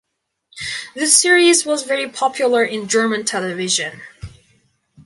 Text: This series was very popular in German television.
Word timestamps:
This 0.95 1.15
series 1.21 1.63
was 1.63 1.83
very 1.83 2.09
popular 2.09 2.63
in 2.63 2.87
German 2.87 3.23
television. 3.23 4.01